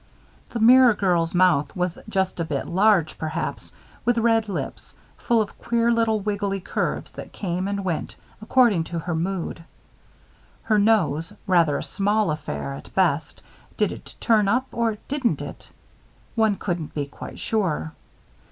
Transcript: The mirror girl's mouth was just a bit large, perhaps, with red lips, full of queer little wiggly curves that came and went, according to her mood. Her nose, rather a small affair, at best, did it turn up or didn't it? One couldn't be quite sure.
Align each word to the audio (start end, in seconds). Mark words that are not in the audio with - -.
The 0.49 0.59
mirror 0.59 0.95
girl's 0.95 1.35
mouth 1.35 1.75
was 1.75 1.99
just 2.09 2.39
a 2.39 2.43
bit 2.43 2.65
large, 2.65 3.19
perhaps, 3.19 3.71
with 4.03 4.17
red 4.17 4.49
lips, 4.49 4.95
full 5.15 5.43
of 5.43 5.59
queer 5.59 5.91
little 5.91 6.19
wiggly 6.21 6.59
curves 6.59 7.11
that 7.11 7.31
came 7.31 7.67
and 7.67 7.85
went, 7.85 8.15
according 8.41 8.83
to 8.85 8.97
her 8.97 9.13
mood. 9.13 9.63
Her 10.63 10.79
nose, 10.79 11.33
rather 11.45 11.77
a 11.77 11.83
small 11.83 12.31
affair, 12.31 12.73
at 12.73 12.91
best, 12.95 13.43
did 13.77 13.91
it 13.91 14.15
turn 14.19 14.47
up 14.47 14.65
or 14.71 14.97
didn't 15.07 15.39
it? 15.39 15.69
One 16.33 16.55
couldn't 16.55 16.95
be 16.95 17.05
quite 17.05 17.37
sure. 17.37 17.91